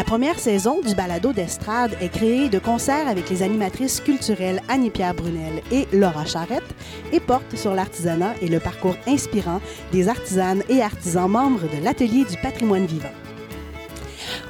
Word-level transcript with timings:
La 0.00 0.04
première 0.04 0.38
saison 0.38 0.80
du 0.80 0.94
balado 0.94 1.34
d'estrade 1.34 1.94
est 2.00 2.08
créée 2.08 2.48
de 2.48 2.58
concert 2.58 3.06
avec 3.06 3.28
les 3.28 3.42
animatrices 3.42 4.00
culturelles 4.00 4.62
Annie-Pierre 4.66 5.12
Brunel 5.12 5.62
et 5.70 5.86
Laura 5.92 6.24
Charrette 6.24 6.74
et 7.12 7.20
porte 7.20 7.54
sur 7.54 7.74
l'artisanat 7.74 8.32
et 8.40 8.48
le 8.48 8.60
parcours 8.60 8.96
inspirant 9.06 9.60
des 9.92 10.08
artisanes 10.08 10.62
et 10.70 10.80
artisans 10.80 11.30
membres 11.30 11.68
de 11.68 11.84
l'Atelier 11.84 12.24
du 12.24 12.38
patrimoine 12.38 12.86
vivant. 12.86 13.12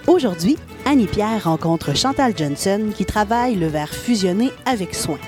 Aujourd'hui, 0.07 0.57
Annie-Pierre 0.85 1.43
rencontre 1.43 1.97
Chantal 1.97 2.33
Johnson 2.39 2.93
qui 2.95 3.05
travaille 3.05 3.57
le 3.57 3.67
verre 3.67 3.93
fusionné 3.93 4.53
avec 4.67 4.95
soin. 4.95 5.19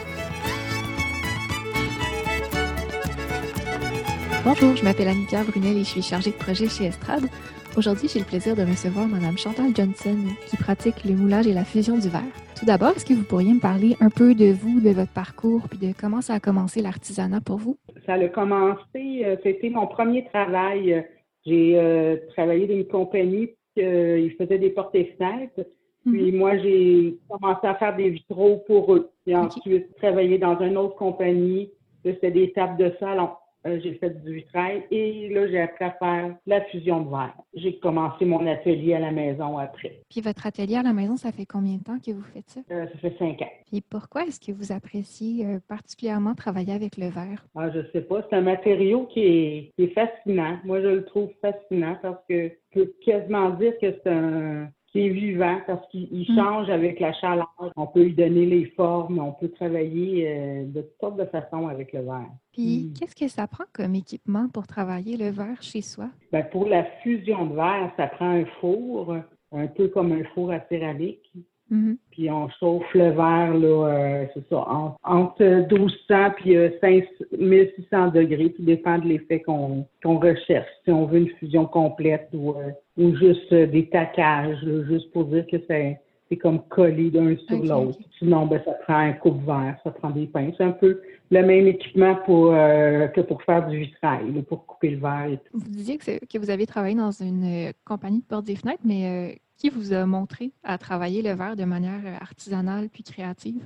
Bonjour, 4.44 4.76
je 4.76 4.84
m'appelle 4.84 5.08
Annika 5.08 5.42
Brunel 5.42 5.78
et 5.78 5.84
je 5.84 5.88
suis 5.88 6.02
chargée 6.02 6.30
de 6.30 6.36
projet 6.36 6.68
chez 6.68 6.84
Estrade. 6.84 7.28
Aujourd'hui, 7.74 8.06
j'ai 8.06 8.18
le 8.18 8.26
plaisir 8.26 8.54
de 8.54 8.60
recevoir 8.60 9.08
Madame 9.08 9.38
Chantal 9.38 9.74
Johnson 9.74 10.18
qui 10.46 10.58
pratique 10.58 11.04
le 11.06 11.16
moulage 11.16 11.46
et 11.46 11.54
la 11.54 11.64
fusion 11.64 11.96
du 11.96 12.10
verre. 12.10 12.20
Tout 12.54 12.66
d'abord, 12.66 12.90
est-ce 12.90 13.06
que 13.06 13.14
vous 13.14 13.24
pourriez 13.24 13.54
me 13.54 13.60
parler 13.60 13.96
un 14.00 14.10
peu 14.10 14.34
de 14.34 14.52
vous, 14.52 14.80
de 14.80 14.90
votre 14.90 15.12
parcours, 15.12 15.66
puis 15.70 15.78
de 15.78 15.94
comment 15.98 16.20
ça 16.20 16.34
a 16.34 16.40
commencé 16.40 16.82
l'artisanat 16.82 17.40
pour 17.40 17.56
vous? 17.56 17.78
Ça 18.04 18.14
a 18.14 18.28
commencé, 18.28 19.22
euh, 19.24 19.36
c'était 19.42 19.70
mon 19.70 19.86
premier 19.86 20.26
travail. 20.26 21.02
J'ai 21.46 21.78
euh, 21.78 22.16
travaillé 22.36 22.66
dans 22.66 22.74
une 22.74 22.88
compagnie 22.88 23.48
qui 23.74 23.82
euh, 23.82 24.28
faisait 24.36 24.58
des 24.58 24.70
portes 24.70 24.94
et 24.94 25.14
fenêtres. 25.16 25.66
Puis 26.04 26.30
mhm. 26.30 26.38
moi, 26.38 26.58
j'ai 26.58 27.16
commencé 27.30 27.66
à 27.66 27.74
faire 27.76 27.96
des 27.96 28.10
vitraux 28.10 28.62
pour 28.66 28.94
eux. 28.94 29.10
Puis 29.24 29.34
ensuite, 29.34 29.96
travaillé 29.96 30.36
dans 30.36 30.60
une 30.60 30.76
autre 30.76 30.96
compagnie. 30.96 31.70
C'était 32.04 32.32
des 32.32 32.52
tables 32.52 32.76
de 32.76 32.92
salon. 33.00 33.30
Euh, 33.66 33.78
j'ai 33.82 33.94
fait 33.94 34.10
du 34.24 34.34
vitrail 34.34 34.84
et 34.90 35.28
là, 35.28 35.46
j'ai 35.48 35.60
appris 35.60 35.84
à 35.84 35.92
faire 35.92 36.36
la 36.46 36.60
fusion 36.62 37.02
de 37.02 37.10
verre. 37.10 37.34
J'ai 37.54 37.78
commencé 37.78 38.24
mon 38.24 38.44
atelier 38.46 38.94
à 38.94 38.98
la 38.98 39.12
maison 39.12 39.58
après. 39.58 40.00
Puis 40.10 40.20
votre 40.20 40.46
atelier 40.46 40.76
à 40.76 40.82
la 40.82 40.92
maison, 40.92 41.16
ça 41.16 41.30
fait 41.30 41.46
combien 41.46 41.76
de 41.76 41.82
temps 41.82 41.98
que 41.98 42.10
vous 42.10 42.24
faites 42.34 42.48
ça? 42.48 42.60
Euh, 42.70 42.86
ça 42.86 42.98
fait 42.98 43.16
cinq 43.18 43.40
ans. 43.42 43.52
Puis 43.70 43.80
pourquoi 43.80 44.24
est-ce 44.24 44.40
que 44.40 44.52
vous 44.52 44.72
appréciez 44.72 45.46
euh, 45.46 45.58
particulièrement 45.68 46.34
travailler 46.34 46.72
avec 46.72 46.96
le 46.96 47.08
verre? 47.08 47.46
Ah, 47.54 47.70
je 47.70 47.80
sais 47.92 48.02
pas. 48.02 48.26
C'est 48.28 48.36
un 48.36 48.42
matériau 48.42 49.06
qui 49.06 49.20
est, 49.20 49.72
qui 49.76 49.84
est 49.84 49.94
fascinant. 49.94 50.58
Moi, 50.64 50.80
je 50.80 50.88
le 50.88 51.04
trouve 51.04 51.30
fascinant 51.40 51.96
parce 52.02 52.22
que 52.28 52.48
je 52.48 52.80
peux 52.80 52.92
quasiment 53.04 53.50
dire 53.50 53.72
que 53.80 53.92
c'est 54.02 54.10
un 54.10 54.68
qui 54.92 55.06
est 55.06 55.08
vivant 55.08 55.58
parce 55.66 55.86
qu'il 55.88 56.08
mm. 56.10 56.36
change 56.36 56.70
avec 56.70 57.00
la 57.00 57.12
chaleur. 57.14 57.48
On 57.76 57.86
peut 57.86 58.02
lui 58.02 58.12
donner 58.14 58.46
les 58.46 58.66
formes, 58.76 59.18
on 59.18 59.32
peut 59.32 59.48
travailler 59.48 60.28
euh, 60.28 60.64
de 60.66 60.82
toutes 60.82 61.00
sortes 61.00 61.16
de 61.16 61.24
façons 61.24 61.66
avec 61.66 61.92
le 61.92 62.02
verre. 62.02 62.30
Puis, 62.52 62.90
mm. 62.90 62.98
qu'est-ce 62.98 63.16
que 63.16 63.28
ça 63.28 63.46
prend 63.46 63.64
comme 63.72 63.94
équipement 63.94 64.48
pour 64.48 64.66
travailler 64.66 65.16
le 65.16 65.30
verre 65.30 65.60
chez 65.62 65.80
soi? 65.80 66.10
Bien, 66.30 66.42
pour 66.42 66.68
la 66.68 66.84
fusion 67.02 67.46
de 67.46 67.54
verre, 67.54 67.90
ça 67.96 68.06
prend 68.06 68.30
un 68.30 68.44
four, 68.60 69.16
un 69.52 69.66
peu 69.66 69.88
comme 69.88 70.12
un 70.12 70.24
four 70.34 70.52
à 70.52 70.60
céramique. 70.68 71.32
Mm-hmm. 71.72 71.96
Puis 72.10 72.30
on 72.30 72.50
chauffe 72.60 72.92
le 72.92 73.10
verre, 73.12 73.54
là, 73.54 73.86
euh, 73.86 74.26
c'est 74.34 74.46
ça, 74.50 74.66
entre 75.02 75.42
1200 75.42 76.30
puis 76.36 76.54
5600 76.82 77.86
euh, 77.92 78.10
degrés, 78.10 78.52
tout 78.52 78.62
dépend 78.62 78.98
de 78.98 79.06
l'effet 79.06 79.40
qu'on 79.40 79.86
recherche. 80.04 80.68
Si 80.84 80.90
on 80.90 81.06
veut 81.06 81.20
une 81.20 81.30
fusion 81.38 81.64
complète 81.64 82.28
ou, 82.34 82.50
euh, 82.50 82.72
ou 82.98 83.16
juste 83.16 83.54
des 83.54 83.88
taquages, 83.88 84.58
juste 84.86 85.10
pour 85.12 85.24
dire 85.24 85.46
que 85.50 85.56
c'est 85.66 85.98
comme 86.36 86.62
collé 86.68 87.10
d'un 87.10 87.36
sur 87.36 87.64
l'autre. 87.64 87.98
Sinon, 88.18 88.46
ben, 88.46 88.60
ça 88.64 88.72
prend 88.72 88.98
un 88.98 89.12
coupe-verre, 89.12 89.76
ça 89.84 89.90
prend 89.90 90.10
des 90.10 90.26
pinces. 90.26 90.54
C'est 90.58 90.64
un 90.64 90.72
peu 90.72 91.00
le 91.30 91.42
même 91.42 91.66
équipement 91.66 92.16
pour, 92.26 92.50
que 92.50 93.20
pour 93.20 93.42
faire 93.42 93.66
du 93.66 93.78
vitrail, 93.78 94.42
pour 94.48 94.66
couper 94.66 94.90
le 94.90 94.98
verre 94.98 95.26
et 95.32 95.36
tout. 95.38 95.58
Vous 95.58 95.70
disiez 95.70 95.96
que, 95.96 96.24
que 96.24 96.38
vous 96.38 96.50
avez 96.50 96.66
travaillé 96.66 96.94
dans 96.94 97.10
une 97.10 97.72
compagnie 97.86 98.20
de 98.20 98.26
porte 98.26 98.44
des 98.44 98.56
fenêtres, 98.56 98.82
mais 98.84 99.38
qui 99.56 99.70
vous 99.70 99.92
a 99.92 100.04
montré 100.04 100.50
à 100.62 100.76
travailler 100.76 101.22
le 101.22 101.34
verre 101.34 101.56
de 101.56 101.64
manière 101.64 102.00
artisanale 102.20 102.88
puis 102.92 103.02
créative? 103.02 103.62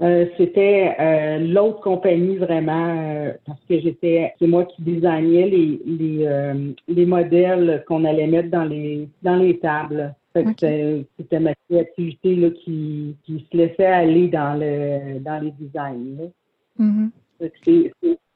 Euh, 0.00 0.26
c'était 0.36 0.94
euh, 1.00 1.38
l'autre 1.38 1.80
compagnie 1.80 2.36
vraiment 2.36 2.94
euh, 2.96 3.32
parce 3.44 3.58
que 3.68 3.80
j'étais 3.80 4.32
c'est 4.38 4.46
moi 4.46 4.64
qui 4.64 4.80
designais 4.82 5.48
les 5.48 5.80
les, 5.84 6.64
les 6.86 7.06
modèles 7.06 7.84
qu'on 7.88 8.04
allait 8.04 8.28
mettre 8.28 8.50
dans 8.50 8.64
les 8.64 9.08
dans 9.22 9.34
les 9.34 9.58
tables. 9.58 10.14
C'était 10.34 11.40
ma 11.40 11.54
créativité 11.68 12.36
là, 12.36 12.50
qui, 12.50 13.16
qui 13.24 13.46
se 13.50 13.56
laissait 13.56 13.86
aller 13.86 14.28
dans 14.28 14.58
le 14.58 15.18
dans 15.20 15.42
les 15.42 15.52
designs. 15.52 16.30
Mm-hmm. 16.78 17.10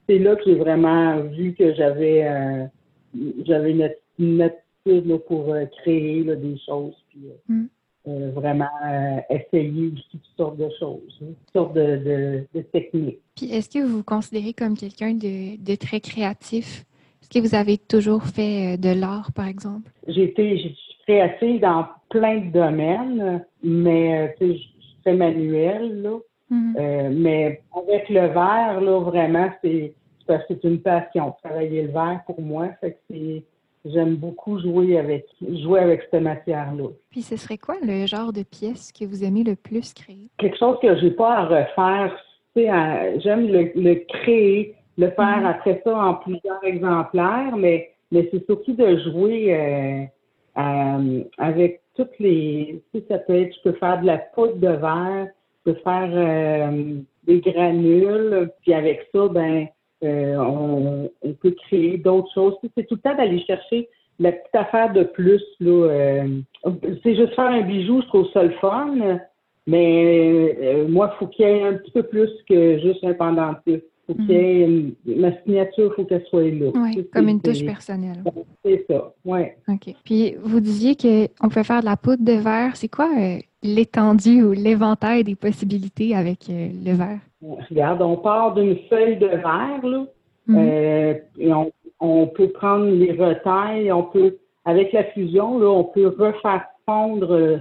C'est 0.09 0.19
là 0.19 0.37
que 0.37 0.43
j'ai 0.47 0.55
vraiment 0.55 1.21
vu 1.21 1.55
que 1.55 1.75
j'avais 1.75 2.69
j'avais 3.45 3.71
une, 3.73 3.91
une, 4.19 5.19
pour 5.27 5.53
euh, 5.53 5.67
créer 5.83 6.25
des 6.25 6.59
choses, 6.67 6.95
puis 7.09 7.21
euh, 7.27 7.55
mm. 7.55 7.69
euh, 8.09 8.31
vraiment 8.33 8.69
essayer 9.31 9.93
aussi 9.93 10.05
toutes 10.11 10.37
sortes 10.37 10.59
de 10.59 10.69
choses, 10.79 11.19
hein, 11.23 11.27
toutes 11.27 11.53
sortes 11.53 11.75
de, 11.75 12.45
techniques. 12.73 13.21
Puis 13.37 13.47
est-ce 13.47 13.69
que 13.69 13.79
vous 13.85 13.99
vous 13.99 14.05
considérez 14.05 14.53
comme 14.53 14.77
quelqu'un 14.77 15.15
de, 15.15 15.75
très 15.77 16.01
créatif? 16.01 16.85
Est-ce 17.23 17.31
que 17.31 17.47
vous 17.47 17.55
avez 17.55 17.79
toujours 17.79 18.25
fait 18.25 18.77
de 18.77 18.91
l'art, 18.91 19.33
par 19.33 19.47
exemple? 19.47 19.91
J'ai 20.09 20.25
été, 20.25 20.59
créative 21.07 21.61
dans 21.61 21.87
plein 22.09 22.39
de 22.39 22.53
domaines, 22.53 23.45
mais 23.63 24.35
tu 24.39 24.53
sais, 24.53 24.59
je 24.59 24.87
fais 25.05 25.15
manuel, 25.15 26.03
là. 26.03 26.19
Mm-hmm. 26.51 27.17
mais 27.17 27.63
avec 27.75 28.11
le 28.11 28.27
verre, 28.27 28.81
là, 28.83 29.01
vraiment, 29.01 29.51
c'est 29.65 29.95
parce 30.27 30.43
que 30.47 30.55
c'est 30.55 30.65
une 30.65 30.81
passion. 30.81 31.35
Travailler 31.43 31.85
le 31.85 31.93
verre, 31.93 32.21
pour 32.27 32.43
moi, 32.43 32.69
c'est 32.83 33.43
J'aime 33.85 34.15
beaucoup 34.15 34.61
jouer 34.61 34.97
avec, 34.97 35.27
jouer 35.41 35.81
avec 35.81 36.03
cette 36.09 36.23
matière-là. 36.23 36.89
Puis 37.11 37.23
ce 37.23 37.37
serait 37.37 37.59
quoi 37.59 37.75
le 37.83 38.07
genre 38.07 38.33
de 38.33 38.45
pièce 38.45 38.93
que 38.93 39.05
vous 39.05 39.25
aimez 39.25 39.43
le 39.43 39.57
plus 39.57 39.93
créer? 39.93 40.29
Quelque 40.39 40.57
chose 40.57 40.77
que 40.81 40.97
j'ai 41.01 41.11
pas 41.11 41.39
à 41.39 41.45
refaire. 41.47 42.17
J'aime 42.55 43.49
le, 43.49 43.95
créer, 44.05 44.77
le 44.99 45.11
faire 45.11 45.39
mhm. 45.39 45.47
après 45.47 45.81
ça 45.83 45.97
en 45.97 46.15
plusieurs 46.15 46.63
exemplaires, 46.63 47.57
mais, 47.57 47.91
mais 48.13 48.29
c'est 48.31 48.45
surtout 48.47 48.75
de 48.75 48.99
jouer 48.99 49.53
euh, 49.53 50.05
euh, 50.59 51.25
avec 51.39 51.83
toutes 51.97 52.19
les. 52.19 52.83
Sais, 52.93 53.05
ça 53.09 53.19
peut 53.19 53.35
être, 53.35 53.55
je 53.57 53.71
peux 53.71 53.79
faire 53.79 54.01
de 54.01 54.07
la 54.07 54.19
poudre 54.19 54.57
de 54.57 54.69
verre, 54.69 55.29
je 55.65 55.73
peux 55.73 55.79
faire 55.81 56.11
euh, 56.13 56.95
des 57.25 57.41
granules, 57.41 58.51
puis 58.63 58.75
avec 58.75 59.09
ça, 59.13 59.29
ben 59.29 59.67
euh, 60.05 60.37
on, 60.37 61.11
peut 61.41 61.55
créer 61.67 61.97
d'autres 61.99 62.33
choses. 62.35 62.55
C'est 62.77 62.87
tout 62.87 62.97
le 62.97 63.01
temps 63.01 63.17
d'aller 63.17 63.41
chercher 63.45 63.89
la 64.19 64.33
petite 64.33 64.55
affaire 64.55 64.93
de 64.93 65.05
plus. 65.05 65.43
Là, 65.61 65.91
euh, 65.91 66.41
c'est 67.03 67.15
juste 67.15 67.35
faire 67.35 67.47
un 67.47 67.63
bijou, 67.63 68.03
je 68.03 68.07
trouve 68.09 68.29
ça 68.33 68.43
le 68.43 68.53
fun, 68.61 69.21
mais 69.67 70.57
euh, 70.61 70.89
moi, 70.89 71.13
il 71.15 71.19
faut 71.19 71.27
qu'il 71.29 71.47
y 71.47 71.49
ait 71.49 71.63
un 71.63 71.75
petit 71.75 71.93
peu 71.93 72.03
plus 72.03 72.31
que 72.49 72.79
juste 72.81 73.05
un 73.05 73.15
pendentif. 73.15 73.81
Faut 74.13 74.23
qu'il 74.23 74.31
y 74.31 74.35
ait 74.35 74.65
une, 74.65 74.95
ma 75.07 75.33
signature, 75.43 75.93
il 75.93 75.95
faut 75.95 76.05
qu'elle 76.05 76.25
soit 76.27 76.43
là. 76.43 76.71
Oui, 76.75 77.09
comme 77.13 77.29
une 77.29 77.41
touche 77.41 77.65
personnelle. 77.65 78.23
C'est 78.65 78.85
ça, 78.89 79.13
oui. 79.25 79.41
OK. 79.69 79.95
Puis 80.05 80.35
vous 80.43 80.61
disiez 80.61 80.97
qu'on 80.97 81.49
peut 81.49 81.63
faire 81.63 81.81
de 81.81 81.87
la 81.87 81.97
poudre 81.97 82.25
de 82.25 82.33
verre. 82.33 82.77
C'est 82.77 82.89
quoi 82.89 83.09
l'étendue 83.63 84.43
ou 84.43 84.53
l'éventail 84.53 85.25
des 85.25 85.35
possibilités 85.35 86.15
avec 86.15 86.41
le 86.49 86.93
verre? 86.93 87.21
Regarde, 87.71 88.03
on 88.03 88.17
part 88.17 88.55
d'une 88.55 88.77
feuille 88.91 89.17
de 89.17 89.27
verre, 89.27 89.85
là, 89.85 90.05
mhm. 90.47 90.59
euh, 90.59 91.15
et 91.39 91.51
on, 92.01 92.27
peut 92.27 92.49
prendre 92.49 92.87
les 92.87 93.13
retailles, 93.13 93.91
on 93.93 94.05
peut, 94.05 94.37
avec 94.65 94.93
la 94.93 95.05
fusion, 95.05 95.59
là, 95.59 95.67
on 95.69 95.85
peut 95.85 96.09
refaire 96.09 96.67
fondre, 96.87 97.61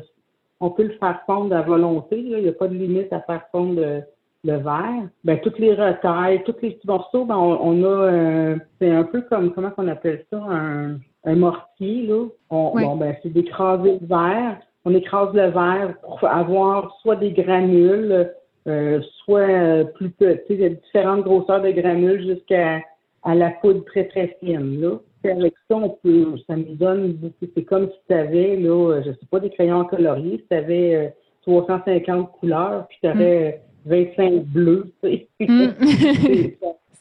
on 0.60 0.70
peut 0.70 0.84
le 0.84 0.98
faire 1.00 1.22
fondre 1.26 1.56
à 1.56 1.62
volonté, 1.62 2.20
il 2.20 2.38
n'y 2.38 2.48
a 2.48 2.54
pas 2.54 2.68
de 2.68 2.76
limite 2.76 3.12
à 3.14 3.22
faire 3.22 3.44
fondre 3.52 4.04
le, 4.44 4.58
verre. 4.58 5.08
Ben, 5.24 5.40
toutes 5.40 5.60
les 5.60 5.74
retailles, 5.74 6.44
tous 6.44 6.56
les 6.62 6.72
petits 6.72 6.88
morceaux, 6.88 7.26
ben, 7.26 7.38
on, 7.38 7.84
a, 7.84 8.56
c'est 8.80 8.90
un 8.90 9.04
peu 9.04 9.22
comme, 9.22 9.54
comment 9.54 9.72
on 9.78 9.88
appelle 9.88 10.26
ça, 10.32 10.38
un, 10.38 11.36
mortier, 11.36 12.08
là. 12.08 12.26
Bon, 12.50 12.96
ben, 12.98 13.16
c'est 13.22 13.32
d'écraser 13.32 14.00
le 14.02 14.08
verre. 14.08 14.58
On 14.86 14.96
écrase 14.96 15.34
le 15.34 15.50
verre 15.50 15.96
pour 16.02 16.24
avoir 16.24 16.98
soit 17.02 17.16
des 17.16 17.32
granules, 17.32 18.32
euh, 18.68 19.00
soit 19.24 19.40
euh, 19.42 19.84
plus 19.84 20.10
petit, 20.10 20.54
il 20.54 20.62
y 20.62 20.66
a 20.66 20.70
différentes 20.70 21.24
grosseurs 21.24 21.62
de 21.62 21.72
granules 21.72 22.26
jusqu'à 22.26 22.82
à 23.24 23.36
la 23.36 23.52
poudre 23.52 23.84
très 23.86 24.06
très 24.06 24.36
fine. 24.40 24.82
Là. 24.82 24.98
avec 25.24 25.54
ça, 25.70 25.76
on 25.76 25.90
peut, 25.90 26.36
ça 26.48 26.56
nous 26.56 26.76
donne 26.76 27.32
C'est 27.56 27.64
comme 27.64 27.90
si 27.90 27.98
tu 28.08 28.14
avais, 28.14 28.56
là, 28.56 29.02
je 29.06 29.12
sais 29.12 29.28
pas, 29.30 29.40
des 29.40 29.50
crayons 29.50 29.86
coloriés, 29.86 30.38
si 30.38 30.48
tu 30.50 30.56
avais 30.56 31.14
350 31.44 32.32
couleurs, 32.40 32.88
puis 32.88 32.98
tu 33.02 33.10
aurais 33.10 33.62
25 33.86 34.44
bleus. 34.46 34.92
Mm. 35.40 35.68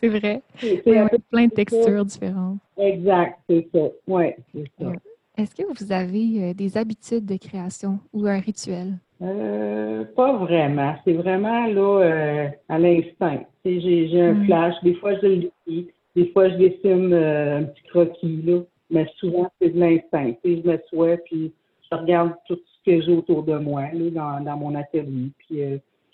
c'est 0.01 0.09
vrai. 0.09 0.43
C'est 0.59 0.83
plein 1.31 1.47
de 1.47 1.53
textures 1.53 2.05
différentes. 2.05 2.59
Exact, 2.79 3.39
c'est 3.49 3.69
ça. 3.73 3.89
Oui, 4.07 4.25
c'est 4.55 4.65
ça. 4.81 4.93
Est-ce 5.37 5.55
que 5.55 5.63
vous 5.63 5.93
avez 5.93 6.51
euh, 6.51 6.55
des 6.55 6.77
habitudes 6.77 7.25
de 7.25 7.37
création 7.37 7.99
ou 8.13 8.27
un 8.27 8.41
rituel? 8.41 8.99
Euh, 9.23 10.05
pas 10.17 10.37
vraiment. 10.37 10.95
C'est 11.05 11.15
vraiment 11.15 11.67
là 11.67 12.03
euh, 12.03 12.49
à 12.69 12.79
l'instinct. 12.79 13.41
J'ai 13.65 14.21
un 14.21 14.35
mm. 14.35 14.45
flash. 14.45 14.75
Des 14.83 14.95
fois, 14.95 15.15
je 15.23 15.27
le 15.27 15.51
dis. 15.67 15.89
Des 16.17 16.27
fois, 16.33 16.49
je 16.51 16.57
dessine 16.57 17.15
un 17.15 17.63
petit 17.65 17.83
croquis. 17.89 18.43
Là. 18.43 18.61
Mais 18.91 19.07
souvent, 19.19 19.51
c'est 19.61 19.71
de 19.71 19.79
l'instinct. 19.79 20.33
Je 20.45 20.69
me 20.69 20.79
souhaite, 20.89 21.23
puis 21.25 21.53
je 21.91 21.97
regarde 21.97 22.33
tout 22.47 22.57
ce 22.57 22.91
que 22.91 23.01
j'ai 23.01 23.13
autour 23.13 23.43
de 23.45 23.57
moi 23.57 23.85
là, 23.93 24.11
dans, 24.11 24.45
dans 24.45 24.57
mon 24.57 24.75
atelier. 24.75 25.31
Puis 25.39 25.61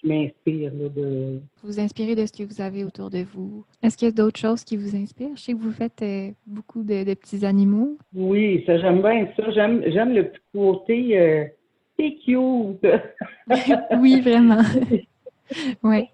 m'inspire 0.06 0.72
de. 0.72 1.40
Vous 1.62 1.80
inspirez 1.80 2.14
de 2.14 2.24
ce 2.26 2.32
que 2.32 2.44
vous 2.44 2.60
avez 2.60 2.84
autour 2.84 3.10
de 3.10 3.24
vous. 3.34 3.64
Est-ce 3.82 3.96
qu'il 3.96 4.06
y 4.06 4.10
a 4.10 4.14
d'autres 4.14 4.38
choses 4.38 4.64
qui 4.64 4.76
vous 4.76 4.96
inspirent? 4.96 5.36
Je 5.36 5.42
sais 5.42 5.52
que 5.52 5.58
vous 5.58 5.72
faites 5.72 6.02
euh, 6.02 6.30
beaucoup 6.46 6.82
de, 6.82 7.14
petits 7.14 7.44
animaux. 7.44 7.98
Oui, 8.14 8.62
ça 8.66 8.78
j'aime 8.78 9.02
bien 9.02 9.28
ça. 9.36 9.50
J'aime, 9.50 9.82
j'aime 9.86 10.14
le 10.14 10.28
petit 10.28 10.40
côté 10.54 11.18
euh, 11.18 11.44
cute. 11.98 12.86
oui, 14.00 14.20
vraiment. 14.20 14.62
oui. 15.82 16.04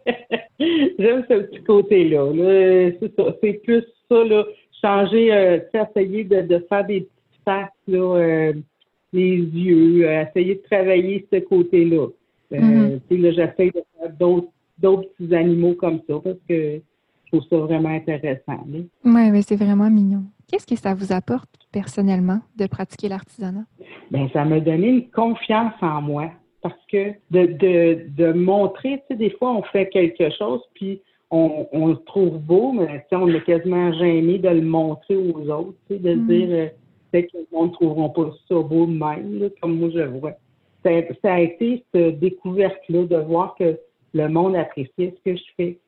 J'aime 0.59 1.25
ce 1.29 1.43
petit 1.43 1.63
côté-là. 1.65 2.93
C'est 3.01 3.15
ça. 3.17 3.37
C'est 3.43 3.63
plus 3.65 3.85
ça, 4.09 4.25
là. 4.25 4.45
Changer, 4.81 5.33
euh, 5.33 5.61
essayer 5.75 6.25
de, 6.25 6.41
de, 6.43 6.59
faire 6.69 6.85
des 6.85 7.03
petites 7.03 7.45
faces, 7.45 7.71
là, 7.87 8.53
les 9.13 9.37
yeux, 9.37 10.11
essayer 10.11 10.57
de 10.57 10.63
travailler 10.63 11.27
ce 11.33 11.39
côté-là. 11.39 12.09
Euh, 12.53 12.99
mm-hmm. 13.11 13.33
j'essaie 13.33 13.71
de 13.71 13.83
faire 13.99 14.13
d'autres, 14.19 14.49
petits 14.81 15.35
animaux 15.35 15.75
comme 15.75 16.01
ça 16.09 16.15
parce 16.23 16.39
que 16.49 16.81
je 17.25 17.31
trouve 17.31 17.49
ça 17.49 17.57
vraiment 17.59 17.91
intéressant. 17.91 18.65
Oui, 18.69 18.89
mais 19.05 19.43
c'est 19.43 19.57
vraiment 19.57 19.89
mignon. 19.89 20.25
Qu'est-ce 20.49 20.67
que 20.67 20.77
ça 20.77 20.93
vous 20.93 21.13
apporte 21.13 21.49
personnellement 21.73 22.41
de 22.59 22.67
pratiquer 22.67 23.09
l'artisanat? 23.09 23.65
Bien, 24.11 24.29
ça 24.33 24.45
m'a 24.45 24.61
donné 24.61 24.89
une 24.89 25.11
confiance 25.11 25.73
en 25.81 26.03
moi 26.03 26.31
parce 26.63 26.79
que 26.91 27.13
de, 27.31 27.47
de, 27.47 28.07
de 28.09 28.33
montrer, 28.33 28.99
tu 28.99 29.03
sais, 29.09 29.17
des 29.17 29.31
fois, 29.31 29.53
on 29.53 29.63
fait 29.63 29.89
quelque 29.89 30.31
chose, 30.39 30.61
puis 30.75 31.01
on, 31.31 31.67
on 31.73 31.89
le 31.89 31.97
trouve 31.97 32.39
beau, 32.39 32.73
mais 32.73 33.05
on 33.13 33.29
est 33.29 33.45
quasiment 33.45 33.93
gêné 33.95 34.39
de 34.39 34.49
le 34.49 34.63
montrer 34.63 35.17
aux 35.17 35.49
autres, 35.49 35.75
tu 35.89 35.95
sais, 35.95 35.99
de 35.99 36.15
mm-hmm. 36.15 36.27
dire, 36.27 36.49
euh, 36.51 36.67
peut-être 37.11 37.33
que 37.33 37.39
les 37.39 37.47
gens 37.53 37.67
ne 37.67 37.73
trouveront 37.73 38.11
pas 38.11 38.31
ça 38.49 38.55
beau 38.55 38.87
de 38.87 38.93
même, 38.93 39.51
comme 39.61 39.79
moi 39.79 39.91
je 39.93 40.03
vois 40.03 40.33
ça, 40.83 41.35
a 41.35 41.41
été 41.41 41.85
cette 41.93 42.19
découverte-là 42.19 43.05
de 43.05 43.17
voir 43.17 43.55
que 43.57 43.79
le 44.15 44.29
monde 44.29 44.57
appréciait 44.57 45.15
ce 45.17 45.31
que 45.31 45.37
je 45.37 45.45
fais. 45.57 45.79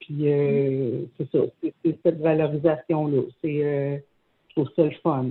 Puis 0.00 0.30
euh, 0.30 1.04
c'est 1.16 1.30
ça, 1.30 1.38
c'est 1.62 1.98
cette 2.02 2.20
valorisation-là. 2.20 3.22
C'est 3.42 3.64
euh, 3.64 3.96
je 4.48 4.62
trouve 4.62 4.70
ça 4.76 4.84
le 4.84 4.90
fun. 5.02 5.26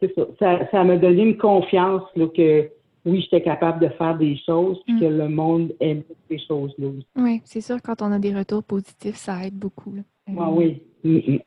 c'est 0.00 0.14
ça. 0.14 0.58
Ça 0.70 0.84
m'a 0.84 0.96
donné 0.96 1.22
une 1.22 1.36
confiance 1.36 2.02
là, 2.16 2.26
que 2.28 2.70
oui, 3.04 3.22
j'étais 3.22 3.42
capable 3.42 3.80
de 3.80 3.88
faire 3.94 4.16
des 4.18 4.36
choses, 4.44 4.80
puis 4.84 4.94
mm. 4.94 5.00
que 5.00 5.04
le 5.04 5.28
monde 5.28 5.72
aime 5.80 6.02
ces 6.28 6.38
choses-là 6.38 6.88
aussi. 6.88 7.06
Oui, 7.16 7.40
c'est 7.44 7.60
sûr, 7.60 7.80
quand 7.82 8.02
on 8.02 8.12
a 8.12 8.18
des 8.18 8.34
retours 8.34 8.64
positifs, 8.64 9.16
ça 9.16 9.44
aide 9.46 9.54
beaucoup. 9.54 9.94
Là. 9.94 10.02
Ah 10.38 10.50
oui. 10.50 10.82
Mm, 11.04 11.16
mm. 11.16 11.38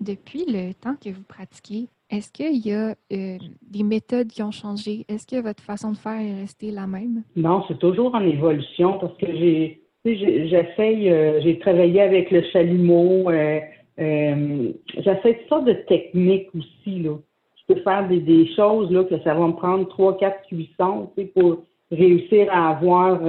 Depuis 0.00 0.44
le 0.46 0.72
temps 0.74 0.94
que 1.02 1.10
vous 1.10 1.22
pratiquez, 1.22 1.88
est-ce 2.10 2.32
qu'il 2.32 2.66
y 2.66 2.72
a 2.72 2.94
euh, 3.12 3.38
des 3.62 3.82
méthodes 3.82 4.28
qui 4.28 4.42
ont 4.42 4.50
changé? 4.50 5.04
Est-ce 5.08 5.26
que 5.26 5.40
votre 5.42 5.62
façon 5.62 5.92
de 5.92 5.96
faire 5.96 6.20
est 6.20 6.40
restée 6.40 6.70
la 6.70 6.86
même? 6.86 7.22
Non, 7.36 7.64
c'est 7.68 7.78
toujours 7.78 8.14
en 8.14 8.22
évolution 8.22 8.98
parce 8.98 9.16
que 9.18 9.26
j'ai 9.26 9.82
j'essaye, 10.04 11.10
euh, 11.10 11.40
j'ai 11.42 11.58
travaillé 11.58 12.00
avec 12.00 12.30
le 12.30 12.42
chalumeau, 12.52 13.30
euh, 13.30 13.60
euh, 13.98 14.72
j'essaie 14.96 15.34
toutes 15.34 15.48
sortes 15.48 15.64
de 15.66 15.72
techniques 15.72 16.48
aussi. 16.56 17.00
Là. 17.00 17.16
Je 17.56 17.74
peux 17.74 17.80
faire 17.80 18.08
des, 18.08 18.20
des, 18.20 18.46
choses 18.54 18.90
là, 18.90 19.04
que 19.04 19.18
ça 19.22 19.34
va 19.34 19.46
me 19.46 19.52
prendre 19.52 19.88
trois, 19.88 20.16
quatre 20.16 20.42
cuissons 20.46 21.10
pour 21.34 21.64
réussir 21.90 22.48
à 22.50 22.70
avoir 22.70 23.20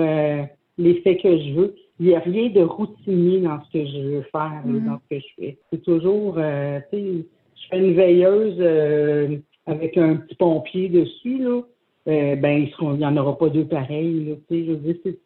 l'effet 0.78 1.18
que 1.18 1.38
je 1.38 1.54
veux. 1.54 1.76
Il 2.00 2.08
n'y 2.08 2.16
a 2.16 2.20
rien 2.20 2.50
de 2.50 2.62
routinier 2.62 3.42
dans 3.42 3.60
ce 3.66 3.78
que 3.78 3.86
je 3.86 3.98
veux 3.98 4.26
faire, 4.32 4.62
mm-hmm. 4.66 4.86
dans 4.86 5.00
ce 5.00 5.16
que 5.16 5.22
je 5.22 5.28
fais. 5.38 5.58
C'est 5.72 5.84
toujours, 5.84 6.36
tu 6.36 6.42
sais, 6.98 7.26
je 7.62 7.68
fais 7.70 7.80
une 7.80 7.94
veilleuse 7.94 8.58
euh, 8.60 9.38
avec 9.66 9.98
un 9.98 10.16
petit 10.16 10.36
pompier 10.36 10.90
dessus, 10.90 11.38
là, 11.40 11.62
euh, 12.08 12.36
ben, 12.36 12.68
il 12.82 12.90
n'y 12.98 13.06
en 13.06 13.18
aura 13.18 13.38
pas 13.38 13.50
deux 13.50 13.66
pareils. 13.66 14.26
Là, 14.26 14.36
je 14.50 14.72
veux 14.74 15.20